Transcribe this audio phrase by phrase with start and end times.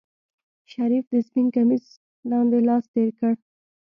[0.71, 1.85] شريف د سپين کميس
[2.29, 3.33] لاندې لاس تېر کړ.